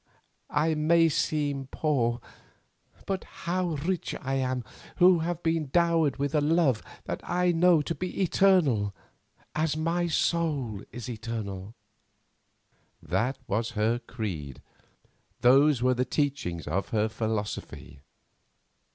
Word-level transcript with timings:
I 0.55 0.73
may 0.73 1.09
seem 1.09 1.67
poor, 1.67 2.21
but 3.05 3.23
how 3.45 3.75
rich 3.85 4.15
I 4.19 4.33
am 4.33 4.63
who 4.95 5.19
have 5.19 5.43
been 5.43 5.67
dowered 5.69 6.17
with 6.17 6.33
a 6.33 6.41
love 6.41 6.81
that 7.05 7.21
I 7.23 7.51
know 7.51 7.83
to 7.83 7.93
be 7.93 8.19
eternal 8.19 8.95
as 9.53 9.77
my 9.77 10.09
eternal 10.09 10.87
soul." 11.05 11.75
That 12.99 13.37
was 13.45 13.69
her 13.77 13.99
creed, 13.99 14.63
those 15.41 15.83
were 15.83 15.93
the 15.93 16.03
teachings 16.03 16.65
of 16.67 16.89
her 16.89 17.07
philosophy. 17.07 17.99